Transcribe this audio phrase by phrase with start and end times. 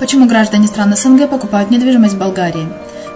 [0.00, 2.66] Почему граждане стран СНГ покупают недвижимость в Болгарии?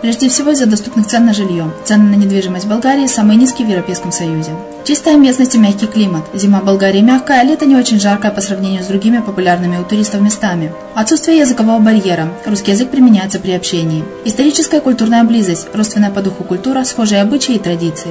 [0.00, 1.70] Прежде всего из-за доступных цен на жилье.
[1.84, 4.52] Цены на недвижимость в Болгарии самые низкие в Европейском Союзе.
[4.84, 6.22] Чистая местность и мягкий климат.
[6.32, 9.84] Зима в Болгарии мягкая, а лето не очень жаркое по сравнению с другими популярными у
[9.84, 10.72] туристов местами.
[10.94, 12.30] Отсутствие языкового барьера.
[12.46, 14.02] Русский язык применяется при общении.
[14.24, 15.68] Историческая и культурная близость.
[15.74, 18.10] Родственная по духу культура, схожие обычаи и традиции.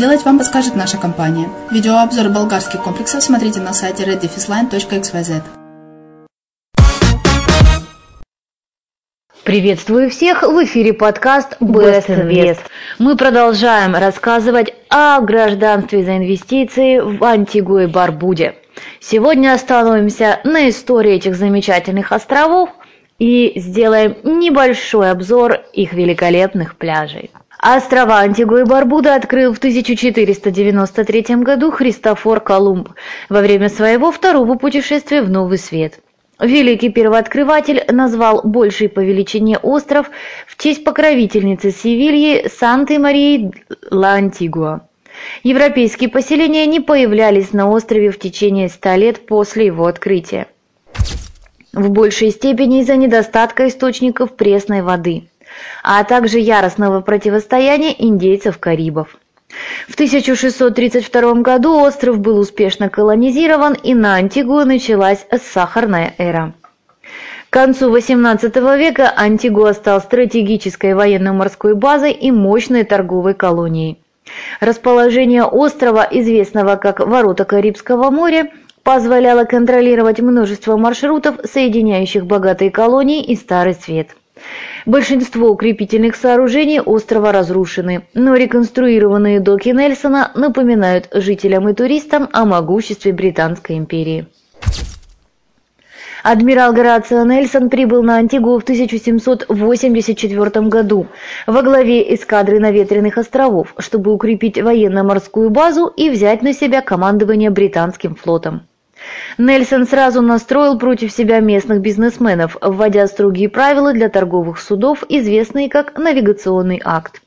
[0.01, 1.47] вам подскажет наша компания.
[1.69, 5.43] Видеообзор болгарских комплексов смотрите на сайте reddefisline.xyz.
[9.43, 10.41] Приветствую всех!
[10.41, 12.61] В эфире подкаст Best Invest.
[12.97, 18.55] Мы продолжаем рассказывать о гражданстве за инвестиции в Антигу и Барбуде.
[18.99, 22.69] Сегодня остановимся на истории этих замечательных островов
[23.21, 27.29] и сделаем небольшой обзор их великолепных пляжей.
[27.59, 32.89] Острова Антигуа и Барбуда открыл в 1493 году Христофор Колумб
[33.29, 35.99] во время своего второго путешествия в Новый Свет.
[36.39, 40.09] Великий первооткрыватель назвал больший по величине остров
[40.47, 43.51] в честь покровительницы Севильи Санты-Марии
[43.91, 44.87] Ла-Антигуа.
[45.43, 50.47] Европейские поселения не появлялись на острове в течение ста лет после его открытия.
[51.73, 55.23] В большей степени из-за недостатка источников пресной воды
[55.83, 59.17] а также яростного противостояния индейцев-карибов.
[59.87, 66.53] В 1632 году остров был успешно колонизирован, и на Антигуа началась сахарная эра.
[67.49, 74.01] К концу XVIII века Антигуа стал стратегической военно-морской базой и мощной торговой колонией.
[74.61, 78.49] Расположение острова, известного как «Ворота Карибского моря»,
[78.83, 84.15] позволяло контролировать множество маршрутов, соединяющих богатые колонии и Старый Свет.
[84.85, 93.13] Большинство укрепительных сооружений острова разрушены, но реконструированные доки Нельсона напоминают жителям и туристам о могуществе
[93.13, 94.27] Британской империи.
[96.23, 101.07] Адмирал Горацио Нельсон прибыл на Антигуа в 1784 году
[101.47, 108.15] во главе эскадры наветренных островов, чтобы укрепить военно-морскую базу и взять на себя командование британским
[108.15, 108.67] флотом.
[109.37, 115.97] Нельсон сразу настроил против себя местных бизнесменов, вводя строгие правила для торговых судов, известные как
[115.97, 117.21] навигационный акт.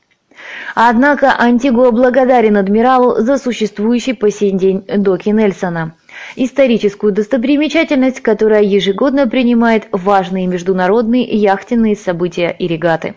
[0.75, 5.95] Однако Антигуа благодарен адмиралу за существующий по сей день доки Нельсона,
[6.35, 13.15] историческую достопримечательность, которая ежегодно принимает важные международные яхтенные события и регаты.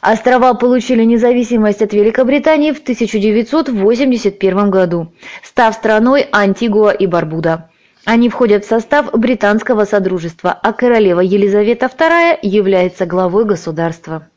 [0.00, 5.12] Острова получили независимость от Великобритании в 1981 году,
[5.42, 7.70] став страной Антигуа и Барбуда.
[8.04, 14.28] Они входят в состав британского содружества, а королева Елизавета II является главой государства.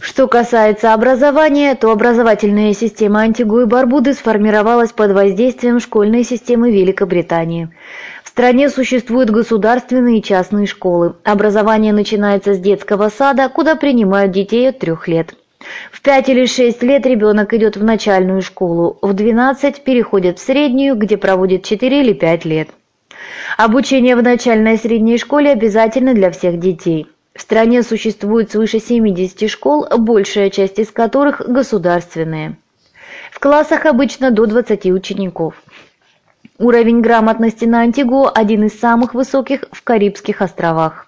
[0.00, 7.68] Что касается образования, то образовательная система Антигуа и Барбуды сформировалась под воздействием школьной системы Великобритании
[8.38, 11.16] стране существуют государственные и частные школы.
[11.24, 15.34] Образование начинается с детского сада, куда принимают детей от трех лет.
[15.90, 20.94] В 5 или 6 лет ребенок идет в начальную школу, в 12 переходит в среднюю,
[20.94, 22.68] где проводит 4 или 5 лет.
[23.56, 27.08] Обучение в начальной и средней школе обязательно для всех детей.
[27.34, 32.56] В стране существует свыше 70 школ, большая часть из которых государственные.
[33.32, 35.56] В классах обычно до 20 учеников.
[36.60, 41.06] Уровень грамотности на Антигуа один из самых высоких в Карибских островах.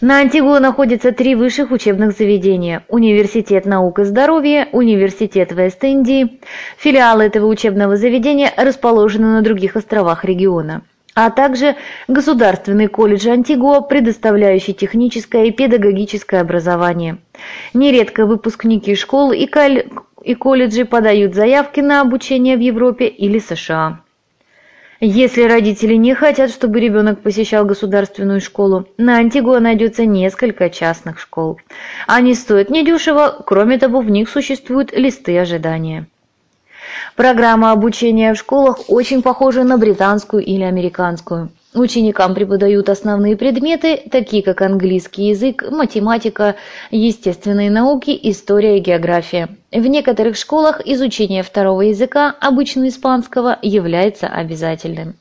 [0.00, 6.40] На Антигуа находятся три высших учебных заведения– Университет наук и здоровья, Университет Вест-Индии.
[6.78, 10.82] Филиалы этого учебного заведения расположены на других островах региона
[11.14, 11.76] а также
[12.08, 17.18] Государственный колледж Антигуа, предоставляющий техническое и педагогическое образование.
[17.74, 24.00] Нередко выпускники школ и, колледжи подают заявки на обучение в Европе или США.
[25.02, 31.58] Если родители не хотят, чтобы ребенок посещал государственную школу, на Антигуа найдется несколько частных школ.
[32.06, 36.06] Они стоят недешево, кроме того, в них существуют листы ожидания.
[37.16, 41.48] Программа обучения в школах очень похожа на британскую или американскую.
[41.72, 46.56] Ученикам преподают основные предметы, такие как английский язык, математика,
[46.90, 49.48] естественные науки, история и география.
[49.70, 55.14] В некоторых школах изучение второго языка, обычно испанского, является обязательным.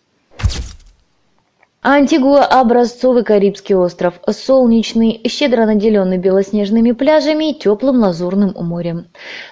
[1.81, 9.05] Антигуа– образцовый Карибский остров, солнечный, щедро наделенный белоснежными пляжами и теплым лазурным морем.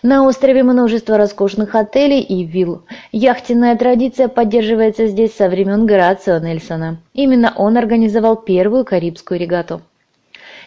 [0.03, 2.81] На острове множество роскошных отелей и вилл.
[3.13, 6.97] Яхтенная традиция поддерживается здесь со времен Горацио Нельсона.
[7.13, 9.81] Именно он организовал первую Карибскую регату.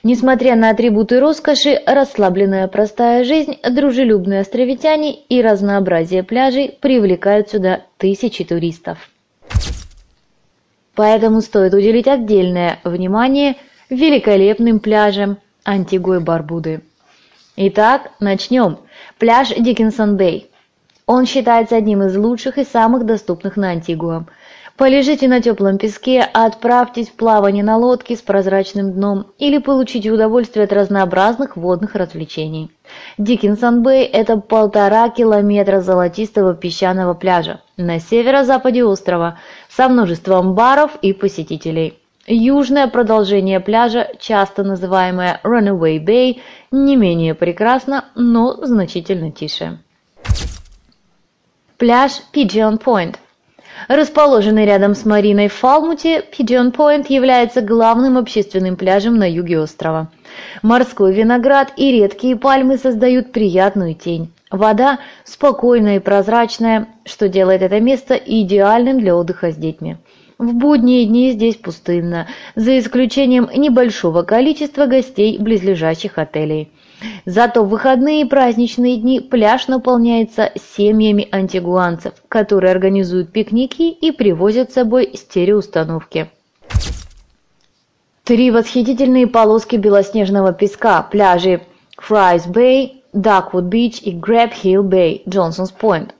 [0.02, 8.44] Несмотря на атрибуты роскоши, расслабленная простая жизнь, дружелюбные островитяне и разнообразие пляжей привлекают сюда тысячи
[8.44, 9.10] туристов.
[10.94, 13.56] Поэтому стоит уделить отдельное внимание
[13.88, 16.82] великолепным пляжам Антигуа Барбуды.
[17.56, 18.78] Итак, начнем.
[19.18, 20.50] Пляж Диккенсон-Бэй.
[21.06, 24.26] Он считается одним из лучших и самых доступных на Антигуа.
[24.80, 30.64] Полежите на теплом песке, отправьтесь в плавание на лодке с прозрачным дном или получите удовольствие
[30.64, 32.70] от разнообразных водных развлечений.
[33.18, 41.98] Диккенсон-Бэй– это полтора километра золотистого песчаного пляжа на северо-западе острова со множеством баров и посетителей.
[42.26, 49.78] Южное продолжение пляжа, часто называемое Runaway Bay, не менее прекрасно, но значительно тише.
[51.76, 53.16] Пляж Pigeon Point–
[53.88, 60.08] Расположенный рядом с мариной в Фалмуте, Point является главным общественным пляжем на юге острова.
[60.62, 64.30] Морской виноград и редкие пальмы создают приятную тень.
[64.50, 69.96] Вода спокойная и прозрачная, что делает это место идеальным для отдыха с детьми.
[70.38, 76.70] В будние дни здесь пустынно, за исключением небольшого количества гостей близлежащих отелей.
[77.26, 84.70] Зато в выходные и праздничные дни пляж наполняется семьями антигуанцев, которые организуют пикники и привозят
[84.70, 86.30] с собой стереоустановки.
[88.24, 91.62] Три восхитительные полоски белоснежного песка, пляжи
[91.96, 96.14] Фрайс Бэй, Даквуд Бич и Грэб Хилл Бэй, Джонсонс Пойнт,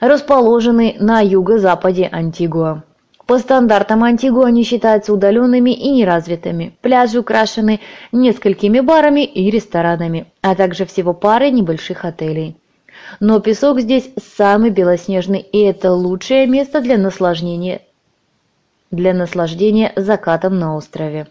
[0.00, 2.84] расположены на юго-западе Антигуа.
[3.26, 6.76] По стандартам Антигуа они считаются удаленными и неразвитыми.
[6.80, 7.80] Пляжи украшены
[8.12, 12.56] несколькими барами и ресторанами, а также всего парой небольших отелей.
[13.18, 17.82] Но песок здесь самый белоснежный, и это лучшее место для наслаждения,
[18.92, 21.26] для наслаждения закатом на острове.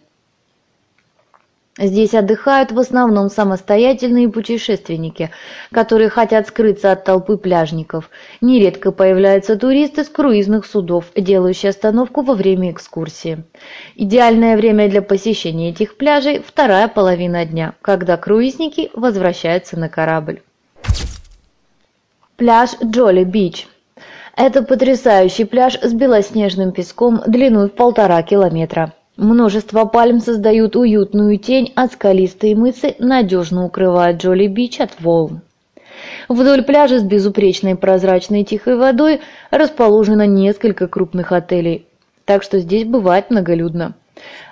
[1.78, 5.32] Здесь отдыхают в основном самостоятельные путешественники,
[5.74, 8.10] которые хотят скрыться от толпы пляжников.
[8.40, 13.44] Нередко появляются туристы с круизных судов, делающие остановку во время экскурсии.
[13.96, 20.42] Идеальное время для посещения этих пляжей– вторая половина дня, когда круизники возвращаются на корабль.
[22.38, 23.68] Пляж Джоли Бич–
[24.38, 28.94] это потрясающий пляж с белоснежным песком длиной в полтора километра.
[29.18, 35.42] Множество пальм создают уютную тень, а скалистые мысы надежно укрывают Джоли-Бич от волн.
[36.28, 41.86] Вдоль пляжа с безупречной прозрачной тихой водой расположено несколько крупных отелей,
[42.26, 43.96] так что здесь бывает многолюдно.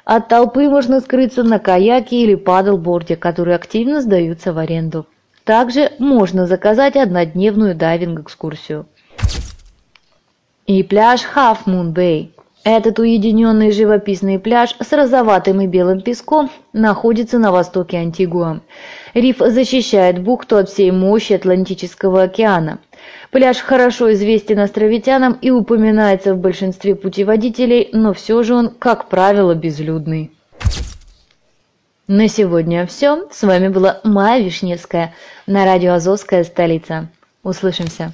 [0.05, 5.05] От толпы можно скрыться на каяке или падлборде, которые активно сдаются в аренду.
[5.43, 8.85] Также можно заказать однодневную дайвинг-экскурсию.
[10.67, 12.32] И пляж Moon Bay.
[12.63, 18.61] Этот уединенный живописный пляж с розоватым и белым песком находится на востоке Антигуа.
[19.13, 22.79] Риф защищает бухту от всей мощи Атлантического океана.
[23.31, 29.55] Пляж хорошо известен островитянам и упоминается в большинстве путеводителей, но все же он, как правило,
[29.55, 30.31] безлюдный.
[32.07, 33.27] На сегодня все.
[33.29, 35.13] С вами была Майя Вишневская
[35.47, 37.09] на радио «Азовская столица».
[37.43, 38.11] Услышимся.